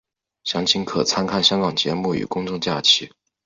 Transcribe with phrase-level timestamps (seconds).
[0.43, 3.11] 详情可参看香港节日与公众假期。